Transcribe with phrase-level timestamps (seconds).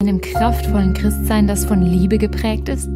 [0.00, 2.88] einem kraftvollen Christsein, das von Liebe geprägt ist?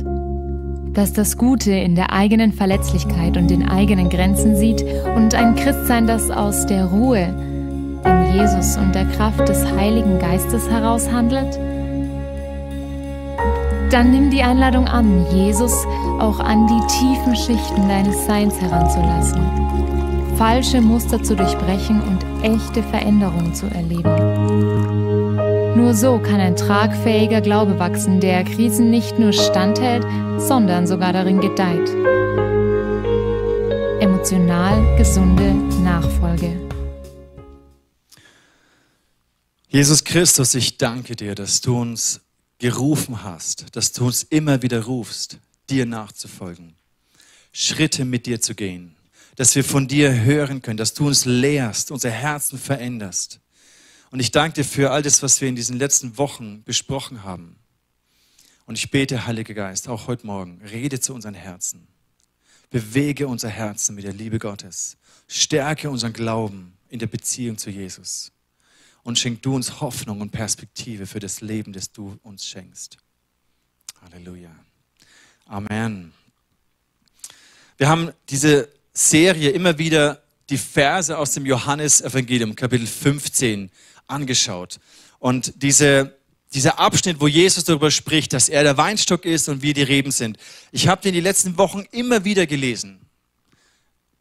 [0.92, 4.84] Das das Gute in der eigenen Verletzlichkeit und den eigenen Grenzen sieht
[5.16, 10.70] und ein Christsein, das aus der Ruhe in Jesus und der Kraft des Heiligen Geistes
[10.70, 11.58] heraus handelt?
[13.90, 15.84] Dann nimm die Einladung an, Jesus
[16.20, 19.40] auch an die tiefen Schichten deines Seins heranzulassen,
[20.36, 25.11] falsche Muster zu durchbrechen und echte Veränderungen zu erleben.
[25.82, 30.04] Nur so kann ein tragfähiger Glaube wachsen, der Krisen nicht nur standhält,
[30.38, 31.88] sondern sogar darin gedeiht.
[34.00, 36.56] Emotional gesunde Nachfolge.
[39.70, 42.20] Jesus Christus, ich danke dir, dass du uns
[42.60, 46.74] gerufen hast, dass du uns immer wieder rufst, dir nachzufolgen,
[47.52, 48.94] Schritte mit dir zu gehen,
[49.34, 53.41] dass wir von dir hören können, dass du uns lehrst, unser Herzen veränderst.
[54.12, 57.56] Und ich danke dir für all das, was wir in diesen letzten Wochen besprochen haben.
[58.66, 61.88] Und ich bete, Heiliger Geist, auch heute Morgen, rede zu unseren Herzen.
[62.68, 64.98] Bewege unser Herzen mit der Liebe Gottes.
[65.28, 68.32] Stärke unseren Glauben in der Beziehung zu Jesus
[69.02, 72.98] und schenk du uns Hoffnung und Perspektive für das Leben, das du uns schenkst.
[74.02, 74.54] Halleluja.
[75.46, 76.12] Amen.
[77.78, 83.70] Wir haben diese Serie immer wieder die Verse aus dem Johannesevangelium, Kapitel 15,
[84.06, 84.78] angeschaut.
[85.18, 86.18] Und diese,
[86.54, 90.10] dieser Abschnitt, wo Jesus darüber spricht, dass er der Weinstock ist und wir die Reben
[90.10, 90.36] sind.
[90.70, 93.00] Ich habe den die letzten Wochen immer wieder gelesen.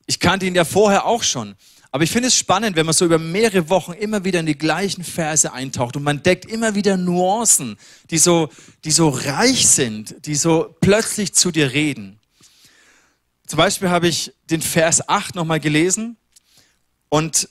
[0.06, 1.56] Ich kannte ihn ja vorher auch schon.
[1.94, 4.58] Aber ich finde es spannend, wenn man so über mehrere Wochen immer wieder in die
[4.58, 7.78] gleichen Verse eintaucht und man deckt immer wieder Nuancen,
[8.10, 8.50] die so,
[8.86, 12.18] die so reich sind, die so plötzlich zu dir reden.
[13.46, 16.16] Zum Beispiel habe ich den Vers 8 nochmal gelesen
[17.10, 17.50] und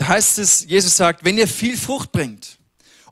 [0.00, 2.56] da heißt es, Jesus sagt, wenn ihr viel Frucht bringt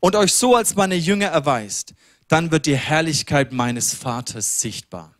[0.00, 1.92] und euch so als meine Jünger erweist,
[2.28, 5.14] dann wird die Herrlichkeit meines Vaters sichtbar.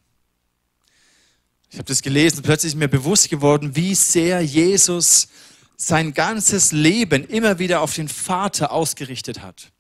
[1.69, 5.29] Ich habe das gelesen, plötzlich ist mir bewusst geworden, wie sehr Jesus
[5.77, 9.71] sein ganzes Leben immer wieder auf den Vater ausgerichtet hat.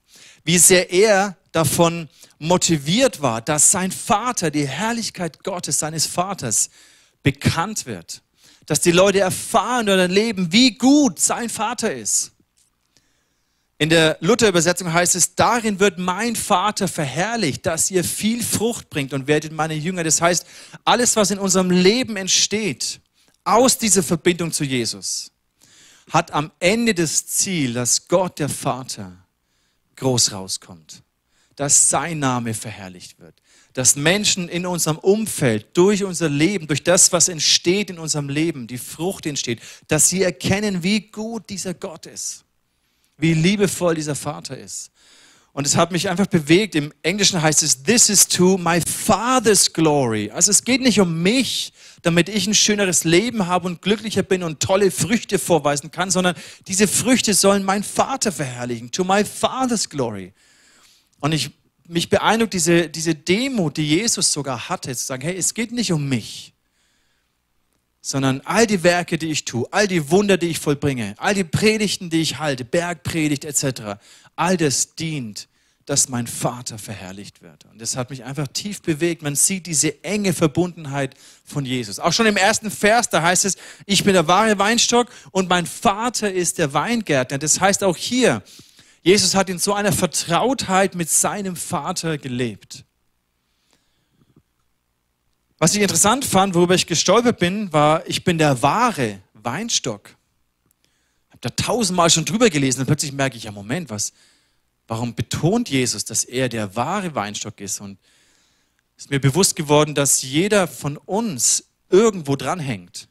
[0.44, 6.68] Wie sehr er davon motiviert war, dass sein Vater, die Herrlichkeit Gottes, seines Vaters,
[7.22, 8.20] bekannt wird.
[8.68, 12.30] Dass die Leute erfahren oder erleben, wie gut sein Vater ist.
[13.78, 19.12] In der Luther-Übersetzung heißt es, darin wird mein Vater verherrlicht, dass ihr viel Frucht bringt
[19.12, 20.04] und werdet meine Jünger.
[20.04, 20.46] Das heißt,
[20.84, 23.00] alles, was in unserem Leben entsteht,
[23.44, 25.32] aus dieser Verbindung zu Jesus,
[26.10, 29.16] hat am Ende das Ziel, dass Gott, der Vater,
[29.96, 31.02] groß rauskommt,
[31.56, 33.34] dass sein Name verherrlicht wird,
[33.78, 38.66] dass Menschen in unserem Umfeld, durch unser Leben, durch das, was entsteht in unserem Leben,
[38.66, 42.44] die Frucht entsteht, dass sie erkennen, wie gut dieser Gott ist
[43.18, 44.90] wie liebevoll dieser Vater ist.
[45.52, 46.76] Und es hat mich einfach bewegt.
[46.76, 50.30] Im Englischen heißt es, this is to my father's glory.
[50.30, 51.72] Also es geht nicht um mich,
[52.02, 56.36] damit ich ein schöneres Leben habe und glücklicher bin und tolle Früchte vorweisen kann, sondern
[56.68, 58.92] diese Früchte sollen mein Vater verherrlichen.
[58.92, 60.32] To my father's glory.
[61.18, 61.50] Und ich,
[61.88, 65.92] mich beeindruckt diese, diese Demut, die Jesus sogar hatte, zu sagen, hey, es geht nicht
[65.92, 66.52] um mich
[68.00, 71.44] sondern all die Werke, die ich tue, all die Wunder, die ich vollbringe, all die
[71.44, 74.00] Predigten, die ich halte, Bergpredigt etc.,
[74.34, 75.46] all das dient,
[75.84, 77.66] dass mein Vater verherrlicht wird.
[77.66, 79.22] Und das hat mich einfach tief bewegt.
[79.22, 81.98] Man sieht diese enge Verbundenheit von Jesus.
[81.98, 85.66] Auch schon im ersten Vers, da heißt es, ich bin der wahre Weinstock und mein
[85.66, 87.38] Vater ist der Weingärtner.
[87.38, 88.42] Das heißt auch hier,
[89.08, 92.84] Jesus hat in so einer Vertrautheit mit seinem Vater gelebt.
[95.56, 100.10] Was ich interessant fand, worüber ich gestolpert bin, war, ich bin der wahre Weinstock.
[100.10, 104.12] Ich habe da tausendmal schon drüber gelesen und plötzlich merke ich, ja Moment, was,
[104.86, 107.80] warum betont Jesus, dass er der wahre Weinstock ist?
[107.80, 107.98] Und
[108.98, 113.08] es ist mir bewusst geworden, dass jeder von uns irgendwo dranhängt.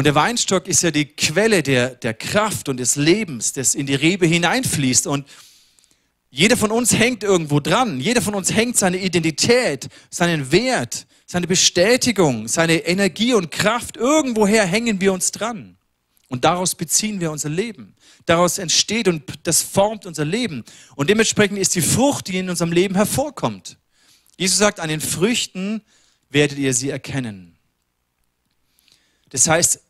[0.00, 3.84] Und der Weinstock ist ja die Quelle der, der Kraft und des Lebens, das in
[3.84, 5.06] die Rebe hineinfließt.
[5.06, 5.28] Und
[6.30, 8.00] jeder von uns hängt irgendwo dran.
[8.00, 13.98] Jeder von uns hängt seine Identität, seinen Wert, seine Bestätigung, seine Energie und Kraft.
[13.98, 15.76] Irgendwoher hängen wir uns dran.
[16.28, 17.94] Und daraus beziehen wir unser Leben.
[18.24, 20.64] Daraus entsteht und das formt unser Leben.
[20.96, 23.76] Und dementsprechend ist die Frucht, die in unserem Leben hervorkommt.
[24.38, 25.82] Jesus sagt, an den Früchten
[26.30, 27.58] werdet ihr sie erkennen.
[29.28, 29.80] Das heißt,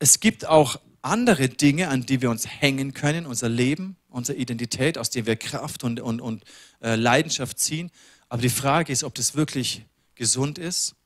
[0.00, 4.98] es gibt auch andere Dinge, an die wir uns hängen können, unser Leben, unsere Identität,
[4.98, 6.42] aus der wir Kraft und, und, und
[6.82, 7.90] äh, Leidenschaft ziehen.
[8.28, 10.96] Aber die Frage ist, ob das wirklich gesund ist,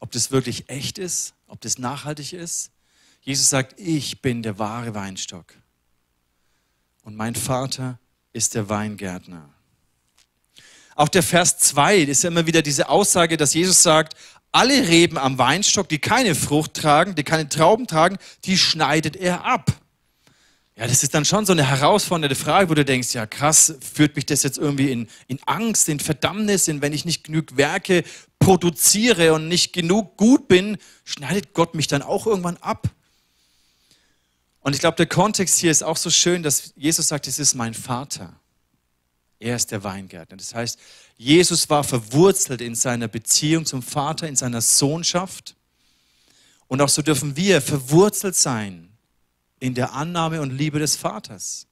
[0.00, 2.70] ob das wirklich echt ist, ob das nachhaltig ist.
[3.20, 5.54] Jesus sagt, ich bin der wahre Weinstock.
[7.02, 7.98] Und mein Vater
[8.32, 9.48] ist der Weingärtner.
[10.94, 14.14] Auch der Vers 2 ist ja immer wieder diese Aussage, dass Jesus sagt,
[14.52, 19.44] alle Reben am Weinstock, die keine Frucht tragen, die keine Trauben tragen, die schneidet er
[19.44, 19.72] ab.
[20.76, 24.14] Ja, das ist dann schon so eine herausfordernde Frage, wo du denkst, ja krass, führt
[24.14, 28.04] mich das jetzt irgendwie in, in Angst, in Verdammnis, in wenn ich nicht genug Werke
[28.38, 32.88] produziere und nicht genug gut bin, schneidet Gott mich dann auch irgendwann ab?
[34.60, 37.54] Und ich glaube, der Kontext hier ist auch so schön, dass Jesus sagt, es ist
[37.54, 38.38] mein Vater.
[39.40, 40.36] Er ist der Weingärtner.
[40.36, 40.78] Das heißt,
[41.16, 45.54] Jesus war verwurzelt in seiner Beziehung zum Vater, in seiner Sohnschaft.
[46.66, 48.88] Und auch so dürfen wir verwurzelt sein
[49.60, 51.66] in der Annahme und Liebe des Vaters.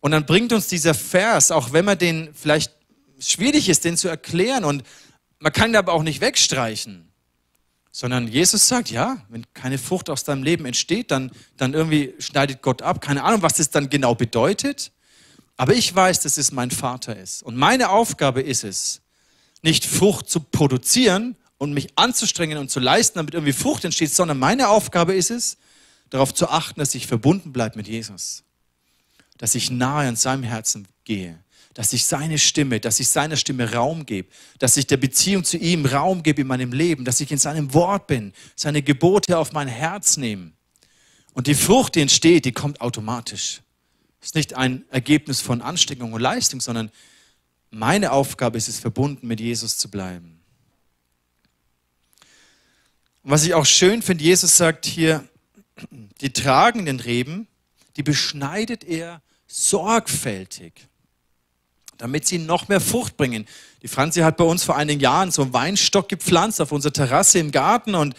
[0.00, 2.72] Und dann bringt uns dieser Vers, auch wenn man den vielleicht
[3.20, 4.82] schwierig ist, den zu erklären und
[5.38, 7.08] man kann ihn aber auch nicht wegstreichen,
[7.90, 12.62] sondern Jesus sagt, ja, wenn keine Frucht aus deinem Leben entsteht, dann, dann irgendwie schneidet
[12.62, 13.00] Gott ab.
[13.00, 14.92] Keine Ahnung, was das dann genau bedeutet.
[15.62, 17.44] Aber ich weiß, dass es mein Vater ist.
[17.44, 19.00] Und meine Aufgabe ist es,
[19.62, 24.40] nicht Frucht zu produzieren und mich anzustrengen und zu leisten, damit irgendwie Frucht entsteht, sondern
[24.40, 25.58] meine Aufgabe ist es,
[26.10, 28.42] darauf zu achten, dass ich verbunden bleibe mit Jesus.
[29.38, 31.38] Dass ich nahe an seinem Herzen gehe.
[31.74, 34.28] Dass ich seine Stimme, dass ich seiner Stimme Raum gebe.
[34.58, 37.04] Dass ich der Beziehung zu ihm Raum gebe in meinem Leben.
[37.04, 38.32] Dass ich in seinem Wort bin.
[38.56, 40.50] Seine Gebote auf mein Herz nehme.
[41.34, 43.60] Und die Frucht, die entsteht, die kommt automatisch
[44.22, 46.90] ist nicht ein Ergebnis von Anstrengung und Leistung, sondern
[47.70, 50.40] meine Aufgabe ist es, verbunden mit Jesus zu bleiben.
[53.22, 55.26] Und was ich auch schön finde, Jesus sagt hier,
[56.20, 57.48] die tragenden Reben,
[57.96, 60.72] die beschneidet er sorgfältig,
[61.98, 63.46] damit sie noch mehr Frucht bringen.
[63.82, 67.38] Die Franzi hat bei uns vor einigen Jahren so einen Weinstock gepflanzt auf unserer Terrasse
[67.38, 68.14] im Garten und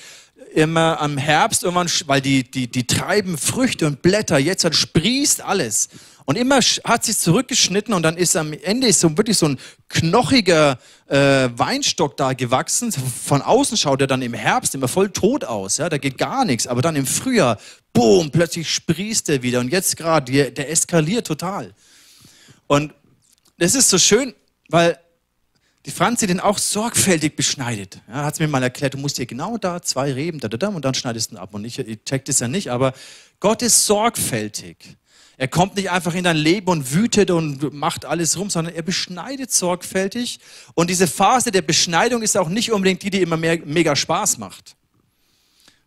[0.53, 5.41] immer am Herbst, irgendwann, weil die, die, die treiben Früchte und Blätter, jetzt halt sprießt
[5.41, 5.89] alles.
[6.25, 9.59] Und immer hat sich zurückgeschnitten und dann ist am Ende ist so wirklich so ein
[9.89, 12.91] knochiger äh, Weinstock da gewachsen.
[12.91, 16.45] Von außen schaut er dann im Herbst immer voll tot aus, ja, da geht gar
[16.45, 16.65] nichts.
[16.65, 17.57] Aber dann im Frühjahr,
[17.91, 19.59] boom, plötzlich sprießt er wieder.
[19.59, 21.73] Und jetzt gerade, der, der eskaliert total.
[22.67, 22.93] Und
[23.57, 24.33] das ist so schön,
[24.69, 24.97] weil
[25.85, 27.99] die Franzi den auch sorgfältig beschneidet.
[28.07, 30.57] Ja, hat es mir mal erklärt, du musst hier genau da zwei Reben, da, da,
[30.57, 31.53] da, und dann schneidest du ihn ab.
[31.53, 32.93] Und ich, ich check das ja nicht, aber
[33.39, 34.77] Gott ist sorgfältig.
[35.35, 38.83] Er kommt nicht einfach in dein Leben und wütet und macht alles rum, sondern er
[38.83, 40.39] beschneidet sorgfältig.
[40.75, 44.37] Und diese Phase der Beschneidung ist auch nicht unbedingt die, die immer mehr, mega Spaß
[44.37, 44.75] macht.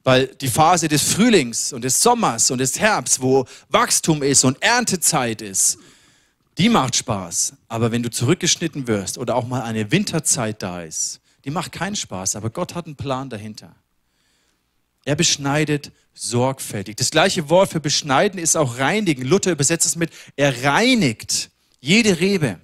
[0.02, 4.60] Weil die Phase des Frühlings und des Sommers und des Herbst, wo Wachstum ist und
[4.62, 5.78] Erntezeit ist,
[6.58, 7.54] die macht Spaß.
[7.68, 11.96] Aber wenn du zurückgeschnitten wirst oder auch mal eine Winterzeit da ist, die macht keinen
[11.96, 12.36] Spaß.
[12.36, 13.74] Aber Gott hat einen Plan dahinter.
[15.04, 16.96] Er beschneidet sorgfältig.
[16.96, 19.24] Das gleiche Wort für beschneiden ist auch reinigen.
[19.24, 21.50] Luther übersetzt es mit, er reinigt
[21.80, 22.58] jede Rebe.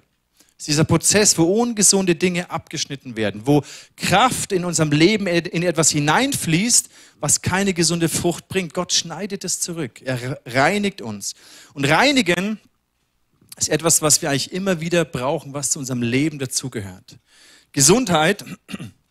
[0.57, 3.63] Das ist dieser Prozess, wo ungesunde Dinge abgeschnitten werden, wo
[3.95, 8.73] Kraft in unserem Leben in etwas hineinfließt, was keine gesunde Frucht bringt.
[8.73, 10.01] Gott schneidet es zurück.
[10.01, 11.35] Er reinigt uns.
[11.73, 12.59] Und reinigen
[13.63, 17.17] ist etwas, was wir eigentlich immer wieder brauchen, was zu unserem Leben dazugehört.
[17.71, 18.43] Gesundheit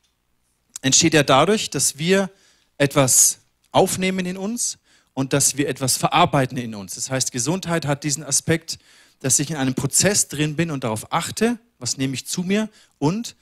[0.82, 2.30] entsteht ja dadurch, dass wir
[2.76, 3.38] etwas
[3.70, 4.76] aufnehmen in uns
[5.14, 6.96] und dass wir etwas verarbeiten in uns.
[6.96, 8.78] Das heißt, Gesundheit hat diesen Aspekt,
[9.20, 12.68] dass ich in einem Prozess drin bin und darauf achte, was nehme ich zu mir
[12.98, 13.36] und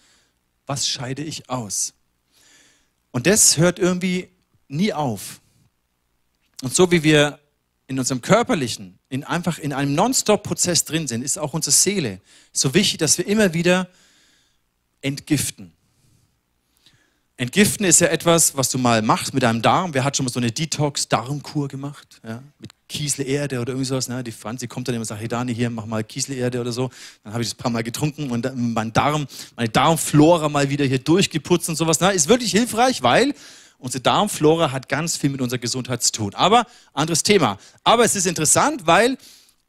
[0.66, 1.92] was scheide ich aus.
[3.10, 4.28] Und das hört irgendwie
[4.68, 5.40] nie auf.
[6.62, 7.39] Und so wie wir
[7.90, 12.20] in unserem körperlichen, in einfach in einem Non-Stop-Prozess drin sind, ist auch unsere Seele
[12.52, 13.88] so wichtig, dass wir immer wieder
[15.00, 15.72] entgiften.
[17.36, 19.92] Entgiften ist ja etwas, was du mal machst mit deinem Darm.
[19.92, 22.20] Wer hat schon mal so eine Detox-Darmkur gemacht?
[22.22, 22.44] Ja?
[22.60, 24.08] Mit Kieselerde oder irgendwie sowas.
[24.08, 24.22] Ne?
[24.22, 26.90] Die Franzi kommt dann immer und sagt, hey Dani, hier, mach mal Kieselerde oder so.
[27.24, 30.84] Dann habe ich das ein paar Mal getrunken und mein Darm, meine Darmflora mal wieder
[30.84, 31.98] hier durchgeputzt und sowas.
[31.98, 32.12] Ne?
[32.12, 33.34] Ist wirklich hilfreich, weil
[33.80, 36.34] Unsere Darmflora hat ganz viel mit unserer Gesundheit zu tun.
[36.34, 37.58] Aber anderes Thema.
[37.82, 39.16] Aber es ist interessant, weil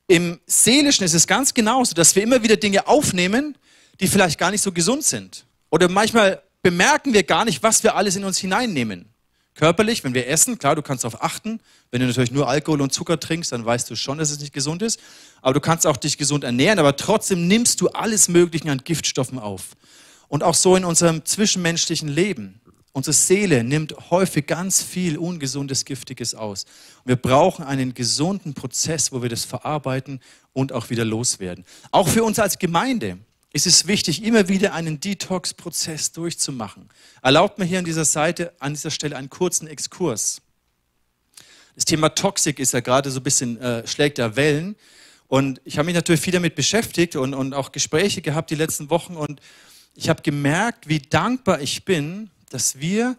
[0.07, 3.57] im Seelischen ist es ganz genauso, dass wir immer wieder Dinge aufnehmen,
[4.01, 5.45] die vielleicht gar nicht so gesund sind.
[5.69, 9.05] Oder manchmal bemerken wir gar nicht, was wir alles in uns hineinnehmen.
[9.53, 11.59] Körperlich, wenn wir essen, klar, du kannst darauf achten.
[11.91, 14.53] Wenn du natürlich nur Alkohol und Zucker trinkst, dann weißt du schon, dass es nicht
[14.53, 14.99] gesund ist.
[15.41, 19.39] Aber du kannst auch dich gesund ernähren, aber trotzdem nimmst du alles Mögliche an Giftstoffen
[19.39, 19.75] auf.
[20.29, 22.60] Und auch so in unserem zwischenmenschlichen Leben.
[22.93, 26.65] Unsere Seele nimmt häufig ganz viel ungesundes, giftiges aus.
[27.05, 30.19] Wir brauchen einen gesunden Prozess, wo wir das verarbeiten
[30.51, 31.63] und auch wieder loswerden.
[31.91, 33.17] Auch für uns als Gemeinde
[33.53, 36.89] ist es wichtig, immer wieder einen Detox-Prozess durchzumachen.
[37.21, 40.41] Erlaubt mir hier an dieser Seite, an dieser Stelle einen kurzen Exkurs.
[41.75, 44.75] Das Thema Toxik ist ja gerade so ein bisschen, äh, schlägt da Wellen.
[45.27, 48.89] Und ich habe mich natürlich viel damit beschäftigt und, und auch Gespräche gehabt die letzten
[48.89, 49.15] Wochen.
[49.15, 49.39] Und
[49.95, 53.17] ich habe gemerkt, wie dankbar ich bin, dass wir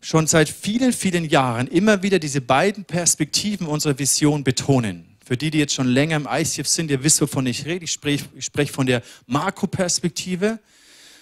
[0.00, 5.16] schon seit vielen, vielen Jahren immer wieder diese beiden Perspektiven unserer Vision betonen.
[5.24, 7.84] Für die, die jetzt schon länger im ICF sind, ihr wisst, wovon ich rede.
[7.84, 10.60] Ich spreche, ich spreche von der Makroperspektive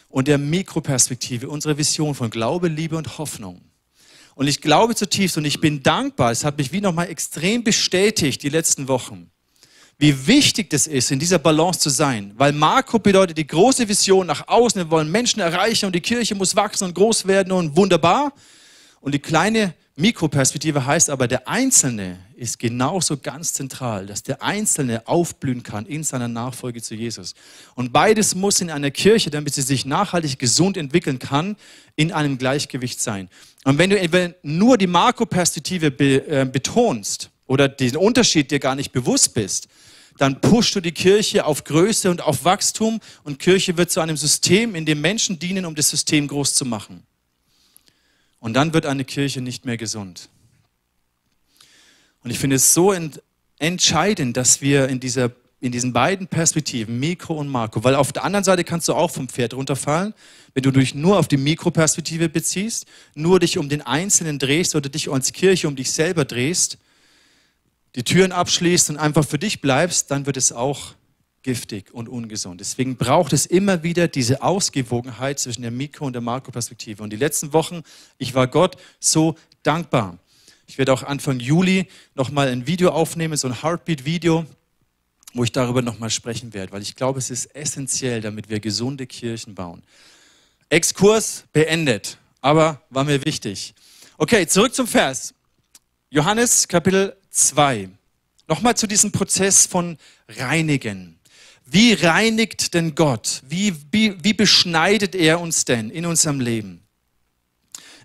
[0.08, 3.62] und der Mikroperspektive, unserer Vision von Glaube, Liebe und Hoffnung.
[4.34, 8.42] Und ich glaube zutiefst und ich bin dankbar, es hat mich wie nochmal extrem bestätigt
[8.42, 9.30] die letzten Wochen,
[9.98, 12.32] wie wichtig das ist, in dieser Balance zu sein.
[12.36, 16.34] Weil Makro bedeutet die große Vision nach außen, wir wollen Menschen erreichen und die Kirche
[16.34, 18.32] muss wachsen und groß werden und wunderbar.
[19.00, 25.06] Und die kleine Mikroperspektive heißt aber, der Einzelne ist genauso ganz zentral, dass der Einzelne
[25.06, 27.34] aufblühen kann in seiner Nachfolge zu Jesus.
[27.76, 31.56] Und beides muss in einer Kirche, damit sie sich nachhaltig gesund entwickeln kann,
[31.94, 33.28] in einem Gleichgewicht sein.
[33.62, 38.90] Und wenn du nur die Makroperspektive be, äh, betonst oder den Unterschied dir gar nicht
[38.90, 39.68] bewusst bist,
[40.18, 44.16] dann pushst du die Kirche auf Größe und auf Wachstum und Kirche wird zu einem
[44.16, 47.02] System, in dem Menschen dienen, um das System groß zu machen.
[48.38, 50.28] Und dann wird eine Kirche nicht mehr gesund.
[52.22, 53.22] Und ich finde es so ent
[53.58, 55.30] entscheidend, dass wir in, dieser,
[55.60, 59.10] in diesen beiden Perspektiven, Mikro und Makro, weil auf der anderen Seite kannst du auch
[59.10, 60.12] vom Pferd runterfallen,
[60.54, 64.88] wenn du dich nur auf die Mikroperspektive beziehst, nur dich um den Einzelnen drehst oder
[64.88, 66.78] dich als Kirche um dich selber drehst,
[67.94, 70.94] die Türen abschließt und einfach für dich bleibst, dann wird es auch
[71.42, 72.60] giftig und ungesund.
[72.60, 77.02] Deswegen braucht es immer wieder diese Ausgewogenheit zwischen der Mikro- und der Makroperspektive.
[77.02, 77.82] Und die letzten Wochen,
[78.18, 80.18] ich war Gott so dankbar.
[80.66, 84.46] Ich werde auch Anfang Juli nochmal ein Video aufnehmen, so ein Heartbeat-Video,
[85.34, 89.06] wo ich darüber nochmal sprechen werde, weil ich glaube, es ist essentiell, damit wir gesunde
[89.06, 89.82] Kirchen bauen.
[90.70, 93.74] Exkurs beendet, aber war mir wichtig.
[94.16, 95.34] Okay, zurück zum Vers.
[96.08, 97.90] Johannes Kapitel 2.
[98.46, 99.98] Nochmal zu diesem Prozess von
[100.28, 101.18] Reinigen.
[101.66, 103.42] Wie reinigt denn Gott?
[103.48, 106.82] Wie, wie, wie beschneidet er uns denn in unserem Leben?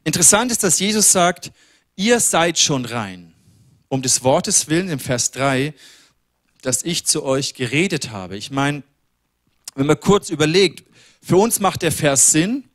[0.03, 1.51] Interessant ist, dass Jesus sagt,
[1.95, 3.33] ihr seid schon rein.
[3.89, 5.73] Um des Wortes willen im Vers 3,
[6.61, 8.37] dass ich zu euch geredet habe.
[8.37, 8.83] Ich meine,
[9.75, 10.83] wenn man kurz überlegt,
[11.21, 12.68] für uns macht der Vers Sinn,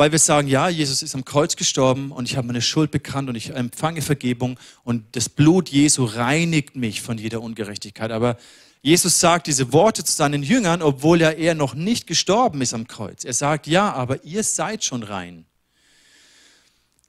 [0.00, 3.28] weil wir sagen, ja, Jesus ist am Kreuz gestorben und ich habe meine Schuld bekannt
[3.28, 8.10] und ich empfange Vergebung und das Blut Jesu reinigt mich von jeder Ungerechtigkeit.
[8.10, 8.38] Aber
[8.80, 12.88] Jesus sagt diese Worte zu seinen Jüngern, obwohl er er noch nicht gestorben ist am
[12.88, 13.24] Kreuz.
[13.24, 15.44] Er sagt, ja, aber ihr seid schon rein.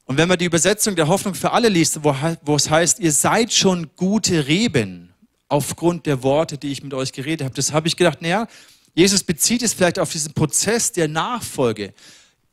[0.04, 3.54] Und wenn man die Übersetzung der Hoffnung für alle liest, wo es heißt, ihr seid
[3.54, 5.14] schon gute Reben,
[5.48, 8.48] aufgrund der Worte, die ich mit euch geredet habe, das habe ich gedacht, naja,
[8.94, 11.94] Jesus bezieht es vielleicht auf diesen Prozess der Nachfolge.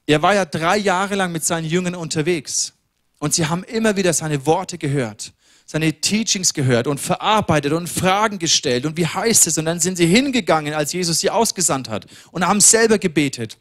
[0.09, 2.73] Er war ja drei Jahre lang mit seinen Jüngern unterwegs
[3.19, 5.35] und sie haben immer wieder seine Worte gehört,
[5.67, 9.97] seine Teachings gehört und verarbeitet und Fragen gestellt und wie heißt es und dann sind
[9.99, 13.59] sie hingegangen, als Jesus sie ausgesandt hat und haben selber gebetet.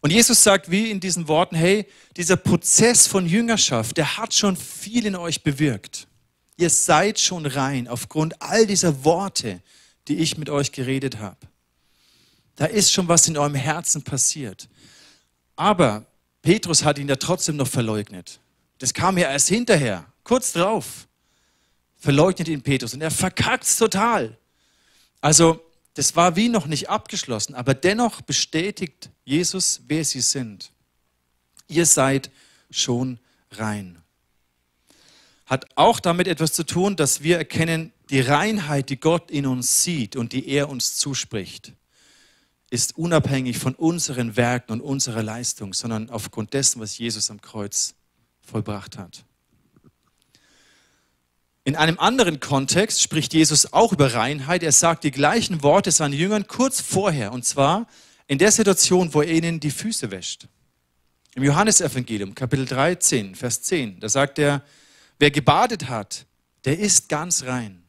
[0.00, 1.86] Und Jesus sagt wie in diesen Worten, hey,
[2.16, 6.08] dieser Prozess von Jüngerschaft, der hat schon viel in euch bewirkt.
[6.56, 9.62] Ihr seid schon rein aufgrund all dieser Worte,
[10.08, 11.38] die ich mit euch geredet habe.
[12.58, 14.68] Da ist schon was in eurem Herzen passiert.
[15.54, 16.04] Aber
[16.42, 18.40] Petrus hat ihn ja trotzdem noch verleugnet.
[18.78, 21.06] Das kam ja erst hinterher, kurz drauf.
[21.96, 24.36] Verleugnet ihn Petrus und er verkackt es total.
[25.20, 30.72] Also, das war wie noch nicht abgeschlossen, aber dennoch bestätigt Jesus, wer sie sind.
[31.68, 32.28] Ihr seid
[32.72, 33.20] schon
[33.52, 34.02] rein.
[35.46, 39.84] Hat auch damit etwas zu tun, dass wir erkennen, die Reinheit, die Gott in uns
[39.84, 41.72] sieht und die er uns zuspricht
[42.70, 47.94] ist unabhängig von unseren Werken und unserer Leistung, sondern aufgrund dessen, was Jesus am Kreuz
[48.40, 49.24] vollbracht hat.
[51.64, 54.62] In einem anderen Kontext spricht Jesus auch über Reinheit.
[54.62, 57.86] Er sagt die gleichen Worte seinen Jüngern kurz vorher, und zwar
[58.26, 60.48] in der Situation, wo er ihnen die Füße wäscht.
[61.34, 64.62] Im Johannesevangelium, Kapitel 13, Vers 10, da sagt er,
[65.18, 66.26] wer gebadet hat,
[66.64, 67.82] der ist ganz rein.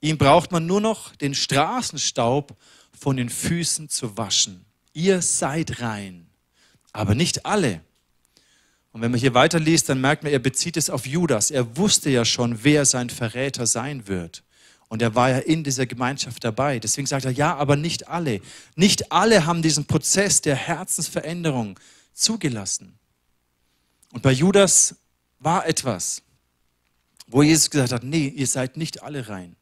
[0.00, 2.56] Ihm braucht man nur noch den Straßenstaub
[2.98, 4.64] von den Füßen zu waschen.
[4.92, 6.26] Ihr seid rein,
[6.92, 7.80] aber nicht alle.
[8.92, 11.50] Und wenn man hier weiterliest, dann merkt man, er bezieht es auf Judas.
[11.50, 14.44] Er wusste ja schon, wer sein Verräter sein wird.
[14.88, 16.78] Und er war ja in dieser Gemeinschaft dabei.
[16.78, 18.40] Deswegen sagt er, ja, aber nicht alle.
[18.76, 21.80] Nicht alle haben diesen Prozess der Herzensveränderung
[22.12, 22.96] zugelassen.
[24.12, 24.94] Und bei Judas
[25.40, 26.22] war etwas,
[27.26, 29.56] wo Jesus gesagt hat, nee, ihr seid nicht alle rein.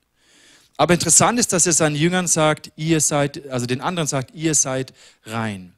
[0.83, 4.53] Aber interessant ist, dass er seinen Jüngern sagt, ihr seid, also den anderen sagt, ihr
[4.57, 4.93] seid
[5.25, 5.75] rein.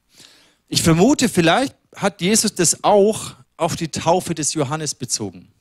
[0.66, 5.52] Ich vermute, vielleicht hat Jesus das auch auf die Taufe des Johannes bezogen.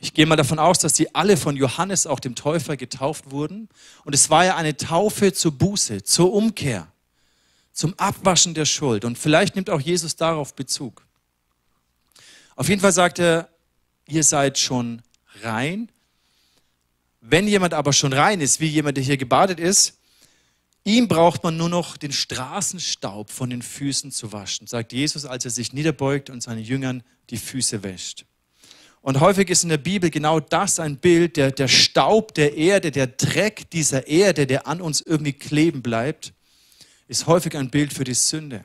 [0.00, 3.68] Ich gehe mal davon aus, dass die alle von Johannes, auch dem Täufer, getauft wurden.
[4.04, 6.88] Und es war ja eine Taufe zur Buße, zur Umkehr,
[7.72, 9.04] zum Abwaschen der Schuld.
[9.04, 11.06] Und vielleicht nimmt auch Jesus darauf Bezug.
[12.56, 13.48] Auf jeden Fall sagt er,
[14.08, 15.00] ihr seid schon
[15.42, 15.91] rein.
[17.24, 20.00] Wenn jemand aber schon rein ist, wie jemand, der hier gebadet ist,
[20.82, 25.44] ihm braucht man nur noch den Straßenstaub von den Füßen zu waschen, sagt Jesus, als
[25.44, 28.24] er sich niederbeugt und seinen Jüngern die Füße wäscht.
[29.02, 32.90] Und häufig ist in der Bibel genau das ein Bild, der, der Staub der Erde,
[32.90, 36.32] der Dreck dieser Erde, der an uns irgendwie kleben bleibt,
[37.06, 38.64] ist häufig ein Bild für die Sünde.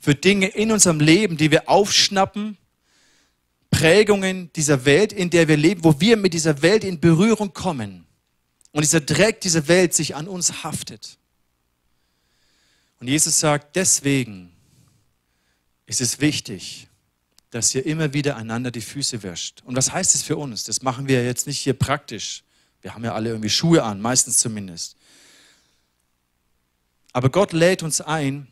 [0.00, 2.58] Für Dinge in unserem Leben, die wir aufschnappen,
[3.82, 8.06] Prägungen dieser Welt, in der wir leben, wo wir mit dieser Welt in Berührung kommen
[8.70, 11.18] und dieser Dreck dieser Welt sich an uns haftet.
[13.00, 14.52] Und Jesus sagt, deswegen
[15.86, 16.86] ist es wichtig,
[17.50, 19.64] dass ihr immer wieder einander die Füße wäscht.
[19.64, 20.62] Und was heißt das für uns?
[20.62, 22.44] Das machen wir jetzt nicht hier praktisch.
[22.82, 24.96] Wir haben ja alle irgendwie Schuhe an, meistens zumindest.
[27.12, 28.46] Aber Gott lädt uns ein,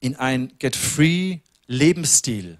[0.00, 2.58] in ein Get-Free-Lebensstil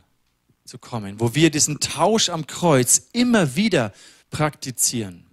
[0.66, 3.92] zu kommen, wo wir diesen Tausch am Kreuz immer wieder
[4.30, 5.26] praktizieren.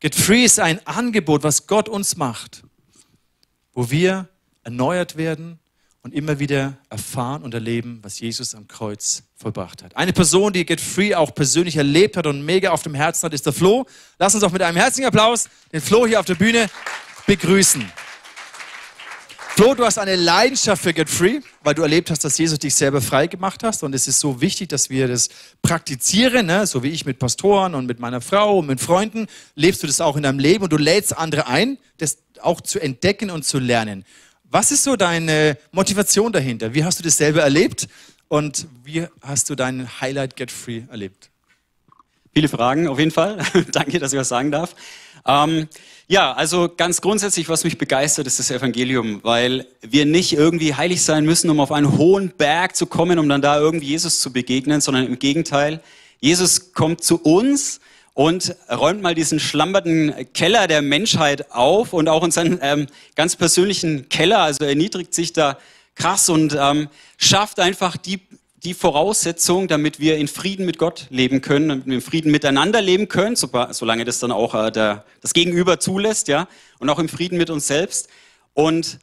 [0.00, 2.64] Get Free ist ein Angebot, was Gott uns macht,
[3.72, 4.28] wo wir
[4.64, 5.58] erneuert werden
[6.02, 9.96] und immer wieder erfahren und erleben, was Jesus am Kreuz vollbracht hat.
[9.96, 13.34] Eine Person, die Get Free auch persönlich erlebt hat und mega auf dem Herzen hat,
[13.34, 13.86] ist der Flo.
[14.18, 16.68] Lass uns auch mit einem herzlichen Applaus den Flo hier auf der Bühne
[17.26, 17.84] begrüßen.
[19.54, 22.74] Flo, du hast eine Leidenschaft für Get Free, weil du erlebt hast, dass Jesus dich
[22.74, 23.82] selber frei gemacht hast.
[23.82, 25.28] Und es ist so wichtig, dass wir das
[25.60, 26.66] praktizieren, ne?
[26.66, 30.00] so wie ich mit Pastoren und mit meiner Frau und mit Freunden, lebst du das
[30.00, 33.58] auch in deinem Leben und du lädst andere ein, das auch zu entdecken und zu
[33.58, 34.06] lernen.
[34.44, 36.72] Was ist so deine Motivation dahinter?
[36.72, 37.88] Wie hast du das selber erlebt
[38.28, 41.28] und wie hast du deinen Highlight Get Free erlebt?
[42.32, 43.44] Viele Fragen auf jeden Fall.
[43.72, 44.74] Danke, dass ich was sagen darf.
[45.26, 45.68] Ähm,
[46.08, 51.02] ja, also ganz grundsätzlich, was mich begeistert, ist das Evangelium, weil wir nicht irgendwie heilig
[51.02, 54.32] sein müssen, um auf einen hohen Berg zu kommen, um dann da irgendwie Jesus zu
[54.32, 55.80] begegnen, sondern im Gegenteil,
[56.20, 57.80] Jesus kommt zu uns
[58.14, 64.08] und räumt mal diesen schlamperten Keller der Menschheit auf und auch unseren ähm, ganz persönlichen
[64.08, 65.58] Keller, also erniedrigt sich da
[65.94, 68.20] krass und ähm, schafft einfach die,
[68.64, 73.08] die Voraussetzung, damit wir in Frieden mit Gott leben können und in Frieden miteinander leben
[73.08, 76.48] können, solange das dann auch äh, der, das Gegenüber zulässt, ja,
[76.78, 78.08] und auch im Frieden mit uns selbst.
[78.54, 78.98] Und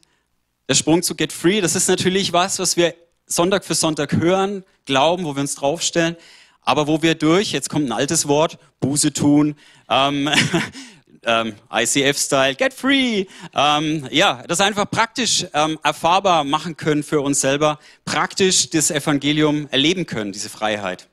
[0.68, 2.94] der Sprung zu Get Free, das ist natürlich was, was wir
[3.26, 6.16] Sonntag für Sonntag hören, glauben, wo wir uns draufstellen
[6.62, 9.56] aber wo wir durch, jetzt kommt ein altes Wort, Buße tun,
[9.88, 10.30] ähm,
[11.24, 17.40] ähm, ICF-Style, get free, ähm, ja, das einfach praktisch ähm, erfahrbar machen können für uns
[17.40, 21.08] selber, praktisch das Evangelium erleben können, diese Freiheit.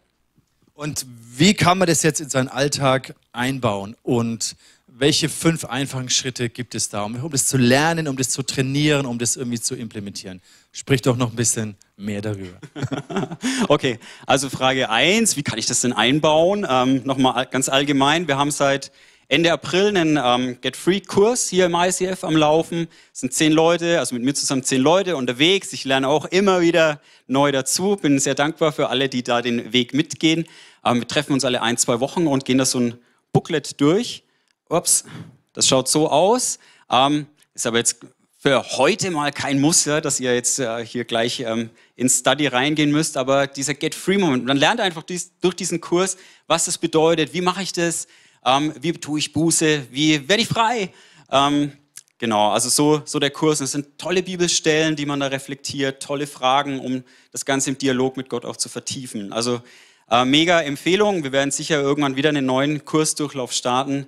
[0.74, 4.56] Und wie kann man das jetzt in seinen Alltag einbauen und
[5.00, 8.42] welche fünf einfachen Schritte gibt es da, um, um das zu lernen, um das zu
[8.42, 10.42] trainieren, um das irgendwie zu implementieren?
[10.72, 12.60] Sprich doch noch ein bisschen mehr darüber.
[13.68, 16.66] okay, also Frage 1, wie kann ich das denn einbauen?
[16.68, 18.92] Ähm, Nochmal ganz allgemein, wir haben seit
[19.30, 22.88] Ende April einen ähm, Get Free Kurs hier im ICF am Laufen.
[23.14, 25.74] Es sind zehn Leute, also mit mir zusammen zehn Leute unterwegs.
[25.74, 27.98] Ich lerne auch immer wieder neu dazu.
[27.98, 30.46] Bin sehr dankbar für alle, die da den Weg mitgehen.
[30.86, 33.00] Ähm, wir treffen uns alle ein, zwei Wochen und gehen das so ein
[33.34, 34.24] Booklet durch.
[34.70, 35.04] Ups,
[35.52, 36.58] das schaut so aus.
[36.90, 37.98] Ähm, ist aber jetzt
[38.38, 42.48] für heute mal kein Muss, ja, dass ihr jetzt äh, hier gleich ähm, ins Study
[42.48, 44.46] reingehen müsst, aber dieser Get Free Moment.
[44.46, 48.08] Man lernt einfach dies, durch diesen Kurs, was das bedeutet, wie mache ich das,
[48.48, 50.90] ähm, wie tue ich Buße, wie werde ich frei.
[51.30, 51.74] Ähm,
[52.18, 53.60] genau, also so, so der Kurs.
[53.60, 58.16] Es sind tolle Bibelstellen, die man da reflektiert, tolle Fragen, um das Ganze im Dialog
[58.16, 59.34] mit Gott auch zu vertiefen.
[59.34, 59.62] Also
[60.10, 61.24] äh, mega Empfehlung.
[61.24, 64.08] Wir werden sicher irgendwann wieder einen neuen Kursdurchlauf starten.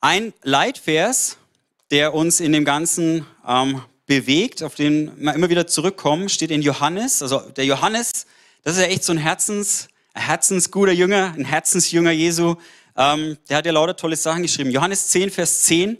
[0.00, 1.36] Ein Leitvers,
[1.90, 6.62] der uns in dem Ganzen ähm, bewegt, auf den wir immer wieder zurückkommen, steht in
[6.62, 7.20] Johannes.
[7.20, 8.26] Also der Johannes,
[8.62, 12.56] das ist ja echt so ein Herzens, ein herzensguter Jünger, ein Herzensjünger Jesu.
[12.96, 14.70] Ähm, der hat ja lauter tolle Sachen geschrieben.
[14.70, 15.98] Johannes 10, Vers 10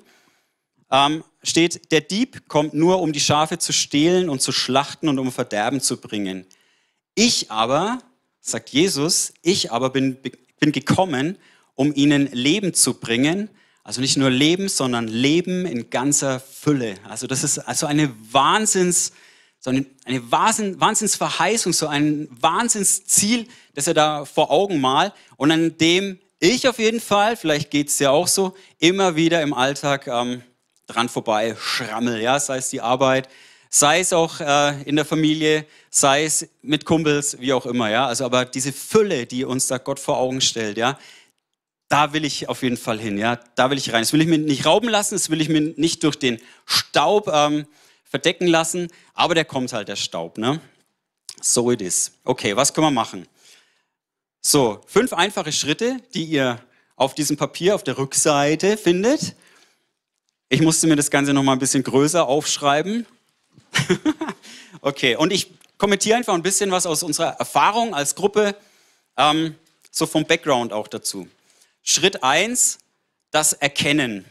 [0.90, 5.18] ähm, steht, der Dieb kommt nur, um die Schafe zu stehlen und zu schlachten und
[5.18, 6.46] um Verderben zu bringen.
[7.14, 7.98] Ich aber,
[8.40, 10.18] sagt Jesus, ich aber bin,
[10.60, 11.38] bin gekommen,
[11.74, 13.50] um ihnen Leben zu bringen
[13.84, 16.94] also nicht nur Leben, sondern Leben in ganzer Fülle.
[17.06, 19.12] Also das ist also eine Wahnsinns,
[19.60, 25.76] so eine, eine Wahnsinnsverheißung, so ein Wahnsinnsziel, das er da vor Augen malt und an
[25.76, 26.18] dem
[26.50, 30.42] ich auf jeden Fall, vielleicht geht es ja auch so, immer wieder im Alltag ähm,
[30.86, 32.20] dran vorbei schrammel.
[32.20, 32.38] Ja?
[32.40, 33.28] Sei es die Arbeit,
[33.70, 38.06] sei es auch äh, in der Familie, sei es mit Kumpels, wie auch immer, ja.
[38.06, 40.98] Also, aber diese Fülle, die uns da Gott vor Augen stellt, ja,
[41.88, 43.36] da will ich auf jeden Fall hin, ja.
[43.56, 44.02] Da will ich rein.
[44.02, 47.28] Das will ich mir nicht rauben lassen, das will ich mir nicht durch den Staub
[47.32, 47.66] ähm,
[48.04, 50.60] verdecken lassen, aber der kommt halt, der Staub, ne.
[51.40, 52.12] So it is.
[52.24, 53.26] Okay, was können wir machen?
[54.46, 56.60] So, fünf einfache Schritte, die ihr
[56.96, 59.36] auf diesem Papier auf der Rückseite findet.
[60.50, 63.06] Ich musste mir das Ganze noch mal ein bisschen größer aufschreiben.
[64.82, 68.54] okay, und ich kommentiere einfach ein bisschen was aus unserer Erfahrung als Gruppe,
[69.16, 69.54] ähm,
[69.90, 71.26] so vom Background auch dazu.
[71.82, 72.80] Schritt eins:
[73.30, 74.26] das Erkennen.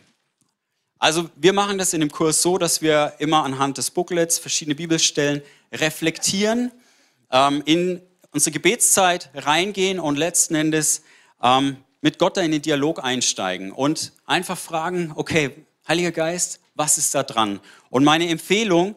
[0.99, 4.75] Also wir machen das in dem Kurs so, dass wir immer anhand des Booklets verschiedene
[4.75, 6.71] Bibelstellen reflektieren,
[7.31, 11.03] ähm, in unsere Gebetszeit reingehen und letzten Endes
[11.41, 16.97] ähm, mit Gott da in den Dialog einsteigen und einfach fragen, okay, Heiliger Geist, was
[16.97, 17.59] ist da dran?
[17.89, 18.95] Und meine Empfehlung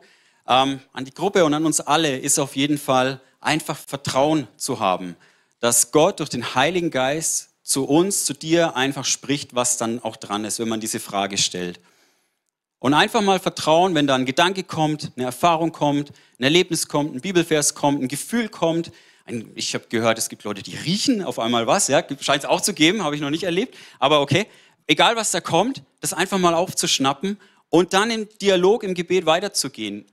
[0.48, 4.80] ähm, an die Gruppe und an uns alle ist auf jeden Fall einfach Vertrauen zu
[4.80, 5.16] haben,
[5.60, 10.16] dass Gott durch den Heiligen Geist zu uns, zu dir einfach spricht, was dann auch
[10.16, 11.80] dran ist, wenn man diese Frage stellt.
[12.78, 17.14] Und einfach mal vertrauen, wenn da ein Gedanke kommt, eine Erfahrung kommt, ein Erlebnis kommt,
[17.14, 18.92] ein Bibelvers kommt, ein Gefühl kommt.
[19.26, 21.88] Ein, ich habe gehört, es gibt Leute, die riechen auf einmal was.
[21.88, 23.76] Ja, scheint es auch zu geben, habe ich noch nicht erlebt.
[23.98, 24.46] Aber okay,
[24.86, 30.06] egal was da kommt, das einfach mal aufzuschnappen und dann im Dialog, im Gebet weiterzugehen.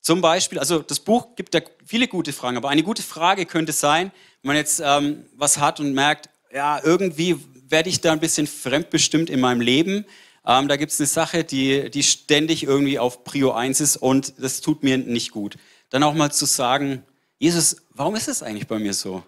[0.00, 3.72] Zum Beispiel, also das Buch gibt da viele gute Fragen, aber eine gute Frage könnte
[3.72, 7.36] sein, wenn man jetzt ähm, was hat und merkt, ja, irgendwie
[7.68, 10.06] werde ich da ein bisschen fremdbestimmt in meinem Leben.
[10.46, 14.34] Ähm, da gibt es eine Sache, die, die ständig irgendwie auf Prio 1 ist und
[14.38, 15.56] das tut mir nicht gut.
[15.90, 17.02] Dann auch mal zu sagen,
[17.44, 19.22] Jesus, warum ist es eigentlich bei mir so?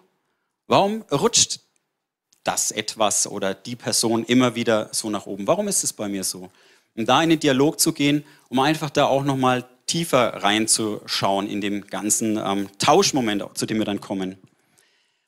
[0.65, 1.59] Warum rutscht
[2.43, 5.45] das etwas oder die Person immer wieder so nach oben?
[5.45, 6.49] Warum ist es bei mir so?
[6.95, 11.61] Und da in den Dialog zu gehen, um einfach da auch nochmal tiefer reinzuschauen in
[11.61, 14.39] dem ganzen ähm, Tauschmoment, zu dem wir dann kommen.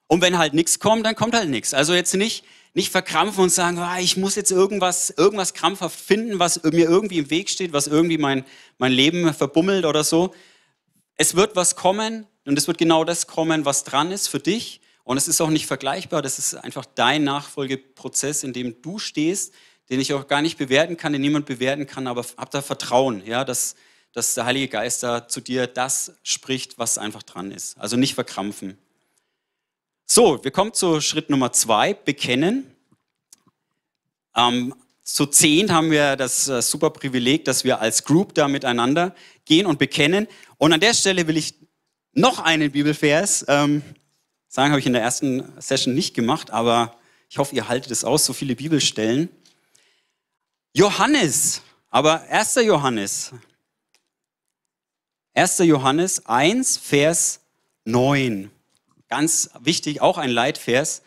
[0.08, 1.76] Und wenn halt nichts kommt, dann kommt halt nichts.
[1.76, 6.40] Also jetzt nicht, nicht verkrampfen und sagen, ah, ich muss jetzt irgendwas, irgendwas krampfhaft finden,
[6.40, 8.46] was mir irgendwie im Weg steht, was irgendwie mein,
[8.80, 10.34] mein Leben verbummelt oder so.
[11.18, 14.82] Es wird was kommen und es wird genau das kommen, was dran ist für dich.
[15.04, 16.24] Und es ist auch nicht vergleichbar.
[16.24, 19.54] Das ist einfach dein Nachfolgeprozess, in dem du stehst,
[19.92, 23.24] den ich auch gar nicht bewerten kann, den niemand bewerten kann, aber hab da Vertrauen,
[23.24, 23.76] ja, dass,
[24.14, 27.78] dass der Heilige Geist da zu dir das spricht, was einfach dran ist.
[27.78, 28.80] Also nicht verkrampfen.
[30.08, 32.66] So, wir kommen zu Schritt Nummer zwei, bekennen.
[34.36, 39.14] Ähm, zu zehn haben wir das äh, super Privileg, dass wir als Group da miteinander
[39.46, 40.28] gehen und bekennen.
[40.58, 41.59] Und an der Stelle will ich
[42.14, 43.82] noch einen Bibelvers ähm,
[44.48, 46.96] sagen, habe ich in der ersten Session nicht gemacht, aber
[47.30, 49.30] ich hoffe, ihr haltet es aus, so viele Bibelstellen.
[50.74, 52.56] Johannes, aber 1.
[52.56, 53.32] Johannes.
[55.34, 55.60] 1.
[55.60, 57.42] Johannes 1, Vers
[57.86, 58.52] 9.
[59.08, 61.02] Ganz wichtig, auch ein Leitvers.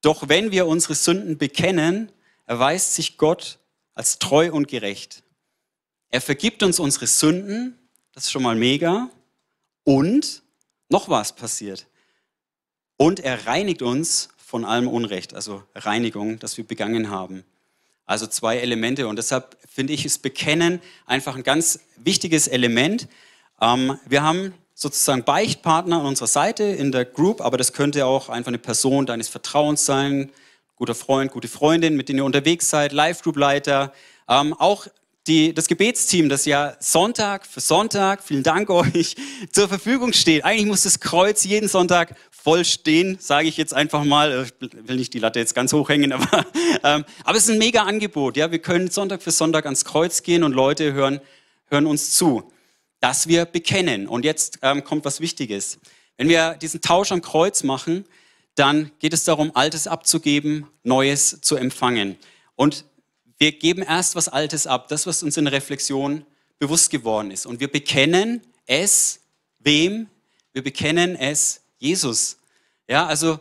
[0.00, 2.10] Doch wenn wir unsere Sünden bekennen,
[2.46, 3.58] erweist sich Gott
[3.94, 5.22] als treu und gerecht.
[6.10, 7.78] Er vergibt uns unsere Sünden,
[8.12, 9.10] das ist schon mal mega.
[9.88, 10.42] Und
[10.90, 11.86] noch was passiert.
[12.98, 17.42] Und er reinigt uns von allem Unrecht, also Reinigung, das wir begangen haben.
[18.04, 19.08] Also zwei Elemente.
[19.08, 23.08] Und deshalb finde ich, ist Bekennen einfach ein ganz wichtiges Element.
[23.62, 28.28] Ähm, wir haben sozusagen Beichtpartner an unserer Seite in der Group, aber das könnte auch
[28.28, 30.30] einfach eine Person deines Vertrauens sein,
[30.76, 33.94] guter Freund, gute Freundin, mit denen ihr unterwegs seid, Live-Group-Leiter,
[34.28, 34.86] ähm, auch
[35.28, 39.14] die, das Gebetsteam, das ja Sonntag für Sonntag, vielen Dank euch,
[39.52, 40.44] zur Verfügung steht.
[40.44, 44.46] Eigentlich muss das Kreuz jeden Sonntag voll stehen, sage ich jetzt einfach mal.
[44.60, 46.46] Ich will nicht die Latte jetzt ganz hoch hängen, aber,
[46.82, 48.36] ähm, aber es ist ein mega Angebot.
[48.36, 48.50] Ja?
[48.50, 51.20] Wir können Sonntag für Sonntag ans Kreuz gehen und Leute hören,
[51.66, 52.50] hören uns zu,
[53.00, 54.08] dass wir bekennen.
[54.08, 55.78] Und jetzt ähm, kommt was Wichtiges.
[56.16, 58.04] Wenn wir diesen Tausch am Kreuz machen,
[58.54, 62.16] dann geht es darum, Altes abzugeben, Neues zu empfangen.
[62.56, 62.84] Und
[63.38, 66.24] wir geben erst was Altes ab, das, was uns in Reflexion
[66.58, 67.46] bewusst geworden ist.
[67.46, 69.20] Und wir bekennen es
[69.60, 70.08] wem?
[70.52, 72.38] Wir bekennen es Jesus.
[72.88, 73.38] Ja, also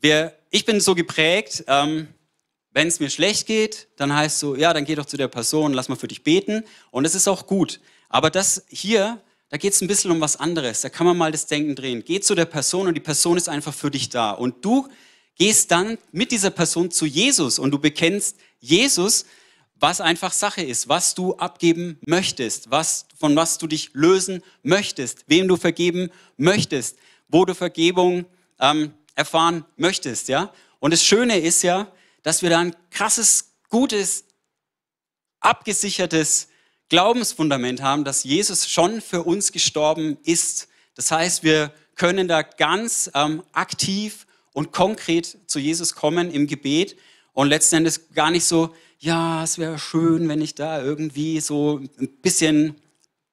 [0.00, 2.08] wir, ich bin so geprägt, ähm,
[2.72, 5.72] wenn es mir schlecht geht, dann heißt so, ja, dann geh doch zu der Person,
[5.72, 6.64] lass mal für dich beten.
[6.90, 7.80] Und es ist auch gut.
[8.08, 10.80] Aber das hier, da geht es ein bisschen um was anderes.
[10.82, 12.04] Da kann man mal das Denken drehen.
[12.04, 14.30] Geh zu der Person und die Person ist einfach für dich da.
[14.30, 14.88] Und du
[15.38, 19.24] gehst dann mit dieser Person zu Jesus und du bekennst Jesus,
[19.76, 25.24] was einfach Sache ist, was du abgeben möchtest, was, von was du dich lösen möchtest,
[25.28, 26.98] wem du vergeben möchtest,
[27.28, 28.26] wo du Vergebung
[28.58, 30.52] ähm, erfahren möchtest, ja.
[30.80, 34.24] Und das Schöne ist ja, dass wir da ein krasses, gutes,
[35.40, 36.48] abgesichertes
[36.88, 40.68] Glaubensfundament haben, dass Jesus schon für uns gestorben ist.
[40.94, 44.26] Das heißt, wir können da ganz ähm, aktiv
[44.58, 46.96] und konkret zu Jesus kommen im Gebet.
[47.32, 51.76] Und letzten Endes gar nicht so, ja, es wäre schön, wenn ich da irgendwie so
[51.78, 52.74] ein bisschen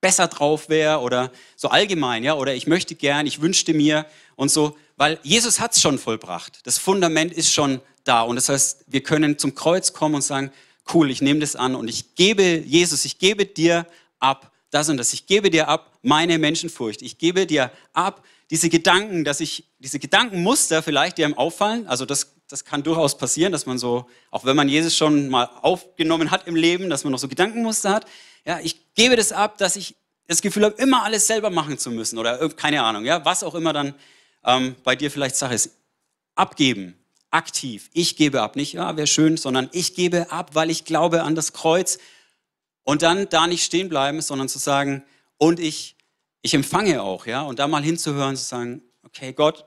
[0.02, 4.52] besser drauf wäre oder so allgemein, ja, oder ich möchte gern, ich wünschte mir und
[4.52, 6.60] so, weil Jesus hat es schon vollbracht.
[6.66, 8.22] Das Fundament ist schon da.
[8.22, 10.52] Und das heißt, wir können zum Kreuz kommen und sagen,
[10.94, 13.88] cool, ich nehme das an und ich gebe Jesus, ich gebe dir
[14.20, 18.70] ab das und das, ich gebe dir ab meine Menschenfurcht, ich gebe dir ab diese
[18.70, 23.52] Gedanken, dass ich diese Gedankenmuster vielleicht, die einem auffallen, also das das kann durchaus passieren,
[23.52, 27.12] dass man so, auch wenn man Jesus schon mal aufgenommen hat im Leben, dass man
[27.12, 28.06] noch so Gedankenmuster hat.
[28.46, 29.96] Ja, ich gebe das ab, dass ich
[30.28, 33.56] das Gefühl habe, immer alles selber machen zu müssen oder keine Ahnung, ja, was auch
[33.56, 33.96] immer dann
[34.44, 35.72] ähm, bei dir vielleicht Sache ist.
[36.36, 36.96] Abgeben,
[37.32, 37.90] aktiv.
[37.94, 41.34] Ich gebe ab, nicht, ja, wäre schön, sondern ich gebe ab, weil ich glaube an
[41.34, 41.98] das Kreuz
[42.84, 45.04] und dann da nicht stehen bleiben, sondern zu sagen,
[45.38, 45.95] und ich,
[46.46, 49.66] ich empfange auch, ja, und da mal hinzuhören, zu sagen, okay, Gott,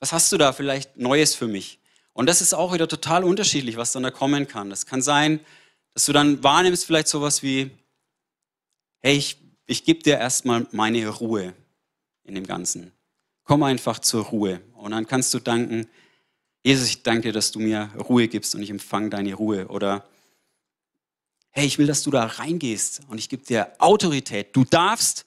[0.00, 1.78] was hast du da vielleicht Neues für mich?
[2.14, 4.70] Und das ist auch wieder total unterschiedlich, was dann da kommen kann.
[4.70, 5.40] Das kann sein,
[5.92, 7.70] dass du dann wahrnimmst vielleicht sowas wie,
[9.02, 11.52] hey, ich, ich gebe dir erstmal meine Ruhe
[12.24, 12.92] in dem Ganzen.
[13.44, 14.62] Komm einfach zur Ruhe.
[14.72, 15.86] Und dann kannst du danken,
[16.64, 19.68] Jesus, ich danke, dass du mir Ruhe gibst und ich empfange deine Ruhe.
[19.68, 20.08] Oder,
[21.50, 24.56] hey, ich will, dass du da reingehst und ich gebe dir Autorität.
[24.56, 25.26] Du darfst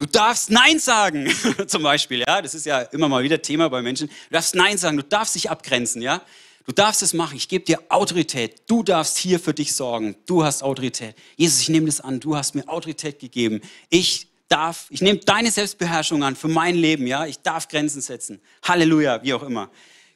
[0.00, 1.30] Du darfst Nein sagen,
[1.66, 2.40] zum Beispiel, ja.
[2.40, 4.08] Das ist ja immer mal wieder Thema bei Menschen.
[4.08, 6.22] Du darfst Nein sagen, du darfst dich abgrenzen, ja.
[6.64, 7.36] Du darfst es machen.
[7.36, 8.62] Ich gebe dir Autorität.
[8.66, 10.16] Du darfst hier für dich sorgen.
[10.24, 11.16] Du hast Autorität.
[11.36, 12.18] Jesus, ich nehme das an.
[12.18, 13.60] Du hast mir Autorität gegeben.
[13.90, 17.26] Ich darf, ich nehme deine Selbstbeherrschung an für mein Leben, ja.
[17.26, 18.40] Ich darf Grenzen setzen.
[18.62, 19.70] Halleluja, wie auch immer.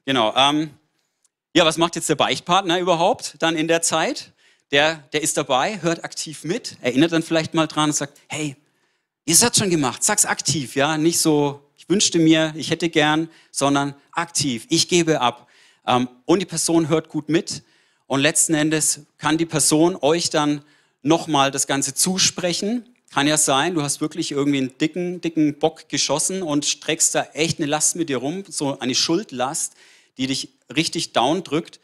[0.06, 0.34] Genau.
[0.34, 0.70] Ähm,
[1.52, 4.32] ja, was macht jetzt der Beichtpartner überhaupt dann in der Zeit?
[4.70, 8.56] Der, der ist dabei, hört aktiv mit, erinnert dann vielleicht mal dran und sagt, hey,
[9.26, 10.04] Jesus hat schon gemacht.
[10.04, 10.98] Sag's aktiv, ja.
[10.98, 14.66] Nicht so, ich wünschte mir, ich hätte gern, sondern aktiv.
[14.68, 15.48] Ich gebe ab.
[15.86, 17.62] Ähm, und die Person hört gut mit.
[18.06, 20.62] Und letzten Endes kann die Person euch dann
[21.00, 22.86] nochmal das Ganze zusprechen.
[23.12, 27.22] Kann ja sein, du hast wirklich irgendwie einen dicken, dicken Bock geschossen und streckst da
[27.32, 29.72] echt eine Last mit dir rum, so eine Schuldlast,
[30.18, 31.80] die dich richtig down drückt.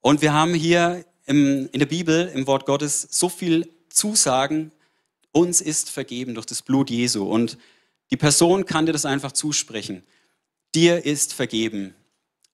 [0.00, 4.72] Und wir haben hier im, in der Bibel, im Wort Gottes, so viel Zusagen,
[5.32, 7.24] uns ist vergeben durch das Blut Jesu.
[7.24, 7.58] Und
[8.10, 10.02] die Person kann dir das einfach zusprechen.
[10.74, 11.94] Dir ist vergeben.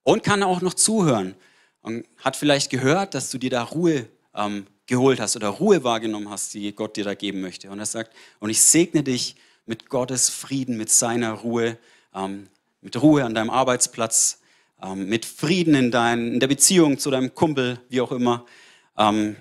[0.04, 1.34] Und kann auch noch zuhören.
[1.82, 6.30] Und hat vielleicht gehört, dass du dir da Ruhe ähm, geholt hast oder Ruhe wahrgenommen
[6.30, 7.70] hast, die Gott dir da geben möchte.
[7.70, 9.36] Und er sagt, und ich segne dich
[9.66, 11.76] mit Gottes Frieden, mit seiner Ruhe,
[12.14, 12.48] ähm,
[12.80, 14.40] mit Ruhe an deinem Arbeitsplatz,
[14.82, 18.46] ähm, mit Frieden in, dein, in der Beziehung zu deinem Kumpel, wie auch immer.
[18.96, 19.36] Ähm,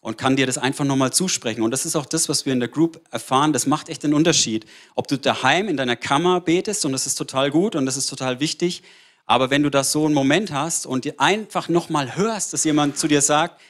[0.00, 1.62] und kann dir das einfach nochmal zusprechen.
[1.62, 3.52] Und das ist auch das, was wir in der Group erfahren.
[3.52, 4.64] Das macht echt einen Unterschied.
[4.94, 8.06] Ob du daheim in deiner Kammer betest, und das ist total gut und das ist
[8.06, 8.82] total wichtig.
[9.26, 12.96] Aber wenn du das so einen Moment hast und dir einfach nochmal hörst, dass jemand
[12.96, 13.60] zu dir sagt,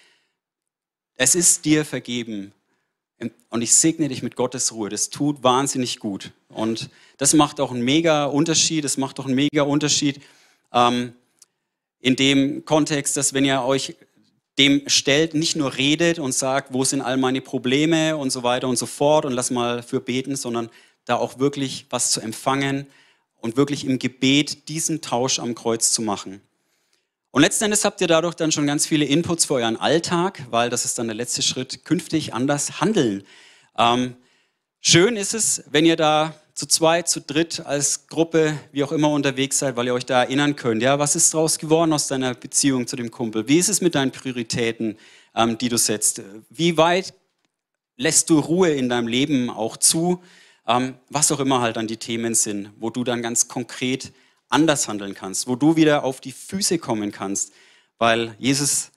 [1.17, 2.53] es ist dir vergeben.
[3.51, 4.89] Und ich segne dich mit Gottes Ruhe.
[4.89, 6.31] Das tut wahnsinnig gut.
[6.49, 8.85] Und das macht auch einen mega Unterschied.
[8.85, 10.21] Das macht auch einen mega Unterschied
[10.73, 11.15] ähm,
[11.99, 13.97] in dem Kontext, dass wenn ihr euch
[14.59, 18.69] dem stellt, nicht nur redet und sagt, wo sind all meine Probleme und so weiter
[18.69, 20.69] und so fort und lass mal für beten, sondern
[21.05, 22.87] da auch wirklich was zu empfangen
[23.37, 26.43] und wirklich im Gebet diesen Tausch am Kreuz zu machen.
[27.31, 30.71] Und letzten Endes habt ihr dadurch dann schon ganz viele Inputs für euren Alltag, weil
[30.71, 33.23] das ist dann der letzte Schritt, künftig anders handeln.
[33.77, 34.17] Ähm,
[34.81, 39.11] schön ist es, wenn ihr da zu zweit, zu dritt, als Gruppe, wie auch immer
[39.11, 40.83] unterwegs seid, weil ihr euch da erinnern könnt.
[40.83, 43.47] Ja, was ist daraus geworden aus deiner Beziehung zu dem Kumpel?
[43.47, 44.99] Wie ist es mit deinen Prioritäten,
[45.37, 46.21] ähm, die du setzt?
[46.51, 47.15] Wie weit
[47.97, 50.21] lässt du Ruhe in deinem Leben auch zu?
[50.67, 54.13] Ähm, was auch immer halt dann die Themen sind, wo du dann ganz konkret
[54.49, 57.53] anders handeln kannst, wo du wieder auf die Füße kommen kannst,
[57.99, 58.91] weil Jesus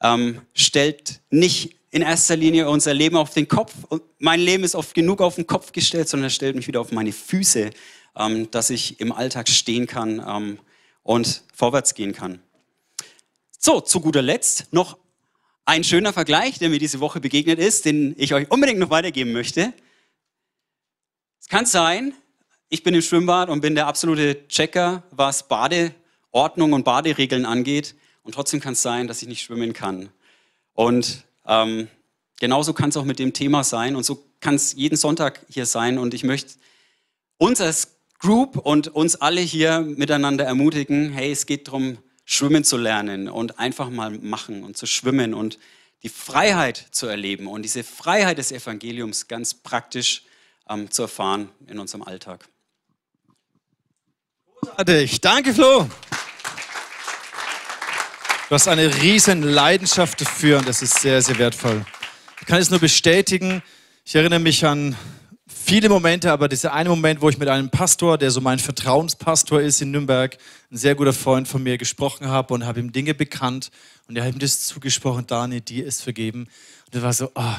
[0.00, 3.74] ähm, stellt nicht in erster Linie unser Leben auf den Kopf.
[3.88, 6.80] Und mein Leben ist oft genug auf den Kopf gestellt, sondern er stellt mich wieder
[6.80, 7.70] auf meine Füße,
[8.16, 10.58] ähm, dass ich im Alltag stehen kann ähm,
[11.02, 12.40] und vorwärts gehen kann.
[13.58, 14.96] So, zu guter Letzt noch
[15.66, 19.32] ein schöner Vergleich, der mir diese Woche begegnet ist, den ich euch unbedingt noch weitergeben
[19.32, 19.74] möchte.
[21.40, 22.14] Es kann sein,
[22.70, 27.94] ich bin im Schwimmbad und bin der absolute Checker, was Badeordnung und Baderegeln angeht.
[28.22, 30.08] Und trotzdem kann es sein, dass ich nicht schwimmen kann.
[30.72, 31.88] Und ähm,
[32.40, 35.66] genauso kann es auch mit dem Thema sein und so kann es jeden Sonntag hier
[35.66, 35.98] sein.
[35.98, 36.54] Und ich möchte
[37.38, 42.76] uns als Group und uns alle hier miteinander ermutigen, hey, es geht darum, schwimmen zu
[42.76, 45.58] lernen und einfach mal machen und zu schwimmen und
[46.02, 50.24] die Freiheit zu erleben und diese Freiheit des Evangeliums ganz praktisch
[50.68, 52.48] ähm, zu erfahren in unserem Alltag.
[54.60, 55.20] Großartig.
[55.20, 55.88] Danke, Flo.
[58.52, 61.86] Du hast eine riesen Leidenschaft dafür und das ist sehr, sehr wertvoll.
[62.38, 63.62] Ich kann es nur bestätigen.
[64.04, 64.94] Ich erinnere mich an
[65.46, 69.62] viele Momente, aber dieser eine Moment, wo ich mit einem Pastor, der so mein Vertrauenspastor
[69.62, 70.36] ist in Nürnberg,
[70.70, 73.70] ein sehr guter Freund von mir gesprochen habe und habe ihm Dinge bekannt
[74.06, 76.40] und er hat ihm das zugesprochen, Dani, dir ist vergeben.
[76.40, 77.56] Und das war so, oh,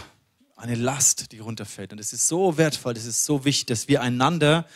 [0.57, 1.91] eine Last, die runterfällt.
[1.91, 4.67] Und das ist so wertvoll, das ist so wichtig, dass wir einander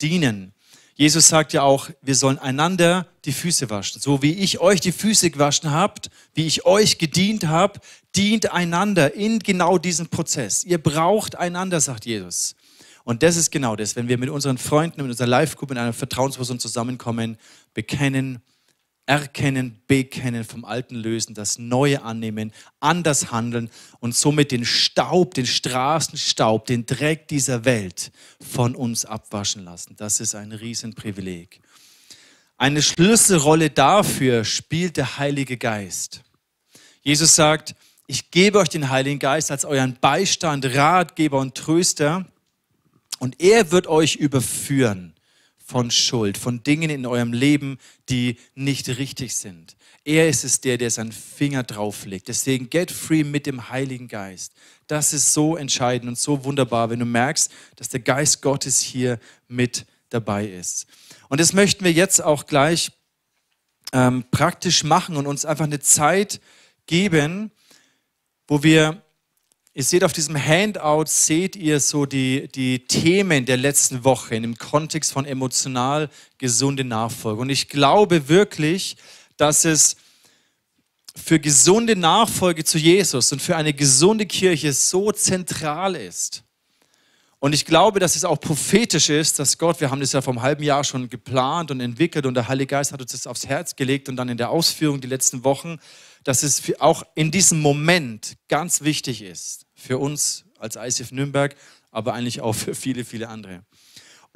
[0.00, 0.52] dienen.
[0.96, 4.00] Jesus sagt ja auch, wir sollen einander die Füße waschen.
[4.00, 7.80] So wie ich euch die Füße gewaschen habt, wie ich euch gedient habe,
[8.14, 10.62] dient einander in genau diesem Prozess.
[10.62, 12.54] Ihr braucht einander, sagt Jesus.
[13.02, 15.92] Und das ist genau das, wenn wir mit unseren Freunden, mit unserer Live-Gruppe in einer
[15.92, 17.38] Vertrauensperson zusammenkommen,
[17.74, 18.40] bekennen,
[19.06, 25.46] erkennen, bekennen, vom Alten lösen, das Neue annehmen, anders handeln und somit den Staub, den
[25.46, 29.94] Straßenstaub, den Dreck dieser Welt von uns abwaschen lassen.
[29.96, 31.60] Das ist ein Riesenprivileg.
[32.56, 36.22] Eine Schlüsselrolle dafür spielt der Heilige Geist.
[37.02, 37.74] Jesus sagt,
[38.06, 42.26] ich gebe euch den Heiligen Geist als euren Beistand, Ratgeber und Tröster
[43.18, 45.13] und er wird euch überführen
[45.66, 47.78] von Schuld, von Dingen in eurem Leben,
[48.10, 49.76] die nicht richtig sind.
[50.04, 52.28] Er ist es der, der seinen Finger drauflegt.
[52.28, 54.52] Deswegen get free mit dem Heiligen Geist.
[54.86, 59.18] Das ist so entscheidend und so wunderbar, wenn du merkst, dass der Geist Gottes hier
[59.48, 60.86] mit dabei ist.
[61.30, 62.92] Und das möchten wir jetzt auch gleich
[63.94, 66.42] ähm, praktisch machen und uns einfach eine Zeit
[66.86, 67.50] geben,
[68.46, 69.03] wo wir
[69.76, 74.42] Ihr seht auf diesem Handout, seht ihr so die, die Themen der letzten Woche in
[74.44, 77.40] dem Kontext von emotional gesunde Nachfolge.
[77.40, 78.96] Und ich glaube wirklich,
[79.36, 79.96] dass es
[81.16, 86.44] für gesunde Nachfolge zu Jesus und für eine gesunde Kirche so zentral ist.
[87.40, 90.40] Und ich glaube, dass es auch prophetisch ist, dass Gott, wir haben das ja vom
[90.40, 93.76] halben Jahr schon geplant und entwickelt und der Heilige Geist hat uns das aufs Herz
[93.76, 95.78] gelegt und dann in der Ausführung die letzten Wochen,
[96.22, 101.54] dass es auch in diesem Moment ganz wichtig ist, für uns als ICF Nürnberg,
[101.90, 103.62] aber eigentlich auch für viele, viele andere.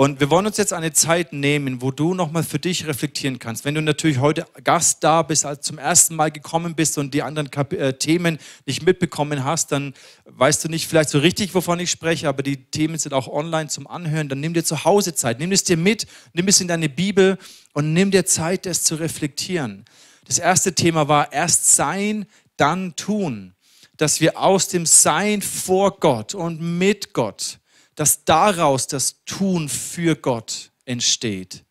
[0.00, 3.64] Und wir wollen uns jetzt eine Zeit nehmen, wo du nochmal für dich reflektieren kannst.
[3.64, 7.24] Wenn du natürlich heute Gast da bist, als zum ersten Mal gekommen bist und die
[7.24, 9.94] anderen Kap äh, Themen nicht mitbekommen hast, dann
[10.26, 13.70] weißt du nicht vielleicht so richtig, wovon ich spreche, aber die Themen sind auch online
[13.70, 14.28] zum Anhören.
[14.28, 17.36] Dann nimm dir zu Hause Zeit, nimm es dir mit, nimm es in deine Bibel
[17.72, 19.84] und nimm dir Zeit, das zu reflektieren.
[20.26, 23.54] Das erste Thema war erst sein, dann tun
[23.98, 27.58] dass wir aus dem Sein vor Gott und mit Gott,
[27.94, 31.64] dass daraus das Tun für Gott entsteht.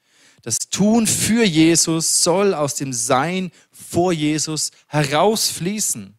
[0.43, 6.17] Das Tun für Jesus soll aus dem Sein vor Jesus herausfließen.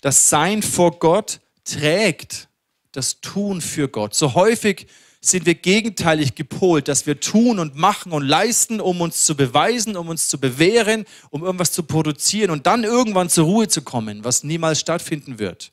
[0.00, 2.48] Das Sein vor Gott trägt
[2.92, 4.14] das Tun für Gott.
[4.14, 4.86] So häufig
[5.20, 9.96] sind wir gegenteilig gepolt, dass wir tun und machen und leisten, um uns zu beweisen,
[9.96, 14.22] um uns zu bewähren, um irgendwas zu produzieren und dann irgendwann zur Ruhe zu kommen,
[14.22, 15.72] was niemals stattfinden wird.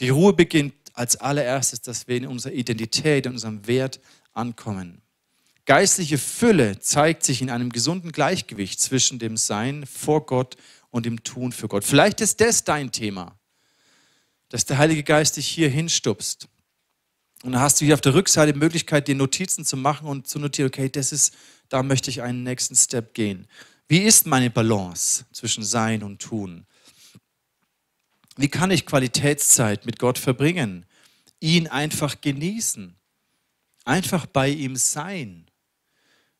[0.00, 4.00] Die Ruhe beginnt als allererstes, dass wir in unserer Identität, in unserem Wert
[4.32, 5.02] ankommen.
[5.66, 10.56] Geistliche Fülle zeigt sich in einem gesunden Gleichgewicht zwischen dem Sein vor Gott
[10.90, 11.84] und dem Tun für Gott.
[11.84, 13.38] Vielleicht ist das dein Thema,
[14.48, 16.48] dass der Heilige Geist dich hier hinstupst
[17.42, 20.26] und dann hast du hier auf der Rückseite die Möglichkeit, dir Notizen zu machen und
[20.26, 21.34] zu notieren, okay, das ist,
[21.68, 23.46] da möchte ich einen nächsten Step gehen.
[23.88, 26.66] Wie ist meine Balance zwischen Sein und Tun?
[28.36, 30.86] Wie kann ich Qualitätszeit mit Gott verbringen?
[31.40, 32.94] Ihn einfach genießen.
[33.84, 35.50] Einfach bei ihm sein.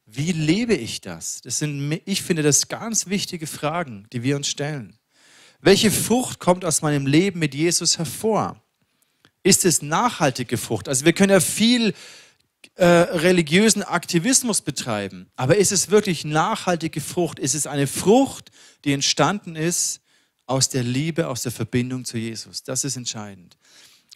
[0.05, 1.41] Wie lebe ich das?
[1.41, 4.99] Das sind, ich finde das ganz wichtige Fragen, die wir uns stellen.
[5.61, 8.63] Welche Frucht kommt aus meinem Leben mit Jesus hervor?
[9.43, 10.89] Ist es nachhaltige Frucht.
[10.89, 11.95] Also wir können ja viel
[12.75, 17.39] äh, religiösen Aktivismus betreiben, aber ist es wirklich nachhaltige Frucht?
[17.39, 18.51] Ist es eine Frucht,
[18.85, 20.01] die entstanden ist
[20.47, 22.63] aus der Liebe, aus der Verbindung zu Jesus?
[22.63, 23.57] Das ist entscheidend.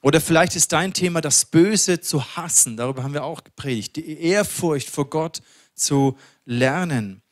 [0.02, 2.76] Oder vielleicht ist dein Thema, das Böse zu hassen.
[2.76, 3.96] Darüber haben wir auch gepredigt.
[3.96, 5.40] Die Ehrfurcht vor Gott
[5.74, 7.22] zu lernen.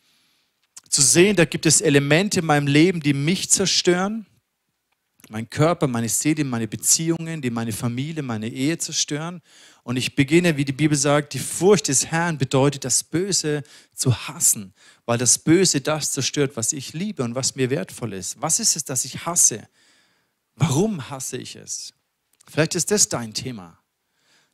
[0.89, 4.27] Zu sehen, da gibt es Elemente in meinem Leben, die mich zerstören
[5.29, 9.41] mein Körper, meine Seele, meine Beziehungen, die meine Familie, meine Ehe zerstören.
[9.83, 13.63] Und ich beginne, wie die Bibel sagt, die Furcht des Herrn bedeutet, das Böse
[13.95, 14.75] zu hassen,
[15.07, 18.41] weil das Böse das zerstört, was ich liebe und was mir wertvoll ist.
[18.41, 19.69] Was ist es, das ich hasse?
[20.57, 21.95] Warum hasse ich es?
[22.49, 23.79] Vielleicht ist das dein Thema,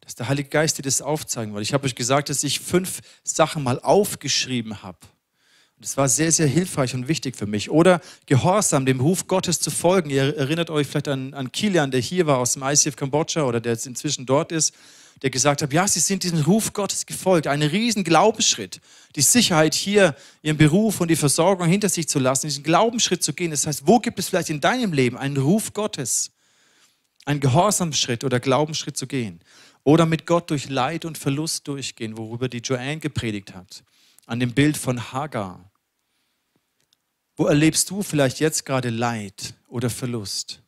[0.01, 1.62] dass der Heilige Geist dir das aufzeigen will.
[1.62, 4.99] Ich habe euch gesagt, dass ich fünf Sachen mal aufgeschrieben habe
[5.81, 7.70] Das war sehr, sehr hilfreich und wichtig für mich.
[7.70, 10.11] Oder Gehorsam, dem Ruf Gottes zu folgen.
[10.11, 13.61] Ihr erinnert euch vielleicht an, an Kilian, der hier war aus dem ICF Kambodscha oder
[13.61, 14.74] der jetzt inzwischen dort ist,
[15.22, 17.47] der gesagt hat, ja, sie sind diesem Ruf Gottes gefolgt.
[17.47, 18.81] Ein riesen Glaubensschritt.
[19.14, 23.33] Die Sicherheit hier, ihren Beruf und die Versorgung hinter sich zu lassen, diesen Glaubensschritt zu
[23.33, 23.53] gehen.
[23.53, 26.33] Das heißt, wo gibt es vielleicht in deinem Leben einen Ruf Gottes?
[27.24, 29.41] Einen Gehorsamschritt oder Glaubensschritt zu gehen?
[29.85, 33.85] Oder mit Gott durch Leid und Verlust durchgehen, worüber die Joanne gepredigt hat.
[34.26, 35.68] An dem Bild von Hagar.
[37.39, 40.61] Wo erlebst du vielleicht jetzt gerade Leid oder Verlust?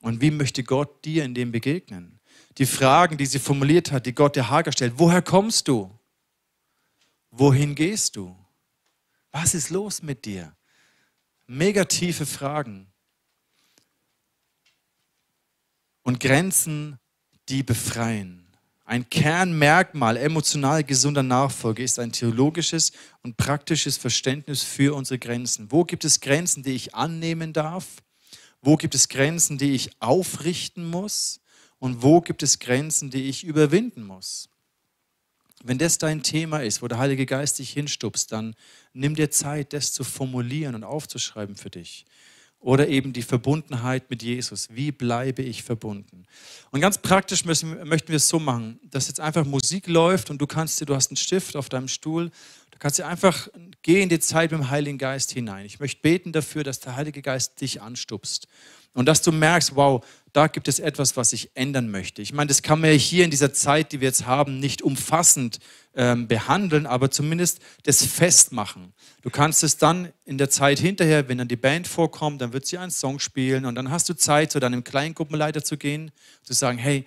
[0.00, 2.18] Und wie möchte Gott dir in dem begegnen?
[2.58, 4.94] Die Fragen, die sie formuliert hat, die Gott der Hager stellt.
[4.96, 5.96] Woher kommst du?
[7.30, 8.36] Wohin gehst du?
[9.30, 10.56] Was ist los mit dir?
[11.46, 12.92] Mega tiefe Fragen.
[16.02, 16.98] Und Grenzen,
[17.48, 18.45] die befreien.
[18.88, 22.92] Ein Kernmerkmal emotional gesunder Nachfolge ist ein theologisches
[23.24, 25.72] und praktisches Verständnis für unsere Grenzen.
[25.72, 27.84] Wo gibt es Grenzen, die ich annehmen darf?
[28.62, 31.40] Wo gibt es Grenzen, die ich aufrichten muss?
[31.80, 34.48] Und wo gibt es Grenzen, die ich überwinden muss?
[35.64, 38.54] Wenn das dein Thema ist, wo der Heilige Geist dich hinstupst, dann
[38.92, 42.06] nimm dir Zeit, das zu formulieren und aufzuschreiben für dich.
[42.66, 44.70] Oder eben die Verbundenheit mit Jesus.
[44.72, 46.24] Wie bleibe ich verbunden?
[46.72, 50.38] Und ganz praktisch müssen, möchten wir es so machen, dass jetzt einfach Musik läuft und
[50.42, 52.32] du kannst dir, du hast einen Stift auf deinem Stuhl,
[52.76, 53.48] du kannst dir einfach
[53.80, 55.64] gehen in die Zeit mit dem Heiligen Geist hinein.
[55.64, 58.48] Ich möchte beten dafür, dass der Heilige Geist dich anstupst.
[58.92, 60.04] Und dass du merkst, wow,
[60.34, 62.20] da gibt es etwas, was ich ändern möchte.
[62.20, 64.82] Ich meine, das kann man ja hier in dieser Zeit, die wir jetzt haben, nicht
[64.82, 65.58] umfassend
[65.94, 68.92] ähm, behandeln, aber zumindest das festmachen.
[69.22, 72.66] Du kannst es dann in der Zeit hinterher, wenn dann die Band vorkommt, dann wird
[72.66, 76.10] sie einen Song spielen und dann hast du Zeit, zu deinem Kleingruppenleiter zu gehen,
[76.42, 77.06] zu sagen, hey,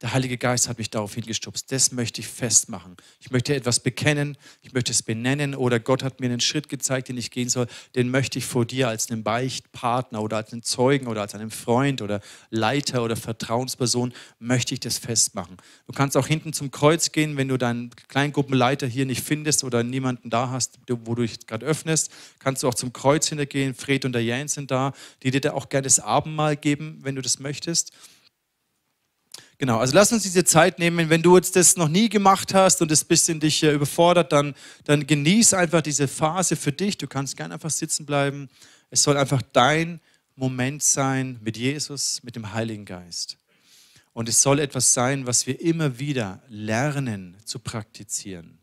[0.00, 1.72] der Heilige Geist hat mich darauf hingestupst.
[1.72, 2.96] Das möchte ich festmachen.
[3.18, 7.08] Ich möchte etwas bekennen, ich möchte es benennen oder Gott hat mir einen Schritt gezeigt,
[7.08, 7.66] den ich gehen soll.
[7.96, 11.50] Den möchte ich vor dir als einen Beichtpartner oder als einen Zeugen oder als einen
[11.50, 12.20] Freund oder
[12.50, 15.56] Leiter oder Vertrauensperson, möchte ich das festmachen.
[15.88, 19.82] Du kannst auch hinten zum Kreuz gehen, wenn du deinen Kleingruppenleiter hier nicht findest oder
[19.82, 22.12] niemanden da hast, wo du dich gerade öffnest.
[22.38, 23.74] Kannst du auch zum Kreuz hintergehen.
[23.74, 24.92] Fred und der Jens sind da,
[25.24, 27.92] die dir da auch gerne das Abendmahl geben, wenn du das möchtest.
[29.58, 31.10] Genau, also lass uns diese Zeit nehmen.
[31.10, 34.54] Wenn du jetzt das noch nie gemacht hast und es ein bisschen dich überfordert, dann,
[34.84, 36.96] dann genieß einfach diese Phase für dich.
[36.96, 38.48] Du kannst gerne einfach sitzen bleiben.
[38.90, 40.00] Es soll einfach dein
[40.36, 43.36] Moment sein mit Jesus, mit dem Heiligen Geist.
[44.12, 48.58] Und es soll etwas sein, was wir immer wieder lernen zu praktizieren,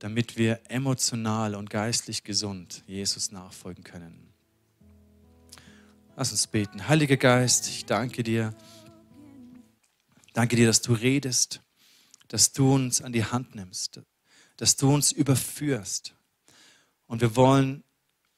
[0.00, 4.28] damit wir emotional und geistlich gesund Jesus nachfolgen können.
[6.16, 6.88] Lass uns beten.
[6.88, 8.52] Heiliger Geist, ich danke dir
[10.32, 11.60] Danke dir, dass du redest,
[12.28, 14.00] dass du uns an die Hand nimmst,
[14.56, 16.14] dass du uns überführst.
[17.06, 17.82] Und wir wollen,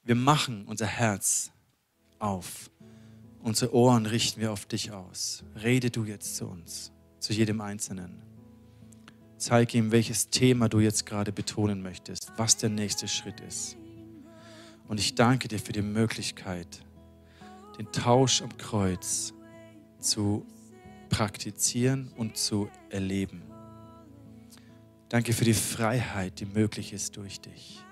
[0.03, 1.53] wir machen unser Herz
[2.19, 2.71] auf.
[3.43, 5.45] Unsere Ohren richten wir auf dich aus.
[5.63, 8.23] Rede du jetzt zu uns, zu jedem Einzelnen.
[9.37, 13.77] Zeig ihm, welches Thema du jetzt gerade betonen möchtest, was der nächste Schritt ist.
[14.87, 16.85] Und ich danke dir für die Möglichkeit,
[17.79, 19.35] den Tausch am Kreuz
[19.99, 20.47] zu
[21.13, 23.43] praktizieren und zu erleben.
[25.11, 27.85] Danke für die Freiheit, die möglich ist durch dich.